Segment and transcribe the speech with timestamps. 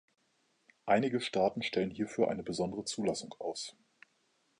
[0.87, 3.75] Einige Staaten stellen hierfür eine besondere Zulassung aus.